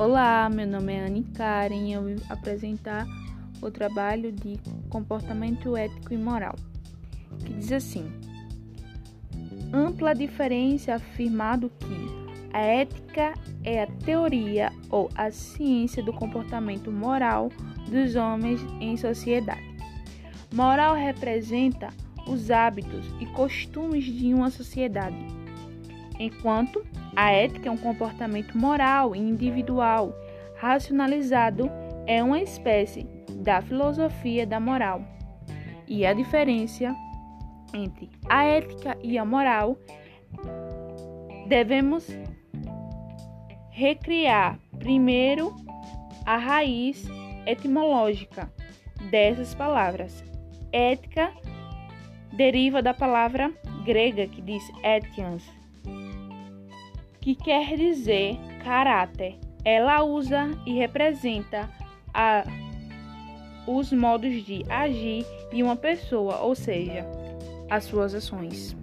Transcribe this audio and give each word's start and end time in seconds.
Olá, 0.00 0.48
meu 0.48 0.66
nome 0.66 0.94
é 0.94 1.04
Anne 1.04 1.22
Karen 1.24 1.86
e 1.86 1.92
eu 1.92 2.02
vou 2.02 2.16
apresentar 2.30 3.06
o 3.60 3.70
trabalho 3.70 4.32
de 4.32 4.58
comportamento 4.88 5.76
ético 5.76 6.14
e 6.14 6.16
moral, 6.16 6.56
que 7.44 7.52
diz 7.52 7.70
assim: 7.70 8.10
ampla 9.70 10.14
diferença 10.14 10.94
afirmado 10.94 11.70
que 11.78 12.48
a 12.50 12.60
ética 12.60 13.34
é 13.62 13.82
a 13.82 13.86
teoria 13.86 14.72
ou 14.88 15.10
a 15.14 15.30
ciência 15.30 16.02
do 16.02 16.14
comportamento 16.14 16.90
moral 16.90 17.50
dos 17.86 18.16
homens 18.16 18.58
em 18.80 18.96
sociedade. 18.96 19.68
Moral 20.50 20.94
representa 20.94 21.88
os 22.26 22.50
hábitos 22.50 23.06
e 23.20 23.26
costumes 23.26 24.04
de 24.06 24.32
uma 24.32 24.48
sociedade, 24.48 25.18
enquanto 26.20 26.84
a 27.16 27.32
ética 27.32 27.70
é 27.70 27.72
um 27.72 27.78
comportamento 27.78 28.56
moral 28.56 29.16
e 29.16 29.18
individual, 29.18 30.14
racionalizado, 30.56 31.70
é 32.06 32.22
uma 32.22 32.40
espécie 32.40 33.06
da 33.36 33.62
filosofia 33.62 34.46
da 34.46 34.60
moral. 34.60 35.02
E 35.88 36.04
a 36.04 36.12
diferença 36.12 36.94
entre 37.72 38.10
a 38.28 38.44
ética 38.44 38.98
e 39.02 39.16
a 39.16 39.24
moral 39.24 39.78
devemos 41.48 42.06
recriar 43.70 44.58
primeiro 44.78 45.56
a 46.26 46.36
raiz 46.36 47.08
etimológica 47.46 48.52
dessas 49.10 49.54
palavras. 49.54 50.22
Ética 50.70 51.32
deriva 52.34 52.82
da 52.82 52.92
palavra 52.92 53.50
grega 53.84 54.26
que 54.26 54.42
diz 54.42 54.62
etians, 54.84 55.50
que 57.20 57.34
quer 57.34 57.76
dizer 57.76 58.38
caráter. 58.64 59.38
Ela 59.64 60.02
usa 60.02 60.50
e 60.66 60.72
representa 60.74 61.68
a, 62.14 62.44
os 63.66 63.92
modos 63.92 64.44
de 64.44 64.64
agir 64.68 65.26
de 65.52 65.62
uma 65.62 65.76
pessoa, 65.76 66.40
ou 66.40 66.54
seja, 66.54 67.06
as 67.68 67.84
suas 67.84 68.14
ações. 68.14 68.76